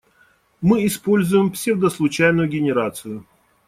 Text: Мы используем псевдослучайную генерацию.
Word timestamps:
Мы 0.61 0.83
используем 0.87 1.51
псевдослучайную 1.51 2.47
генерацию. 2.49 3.23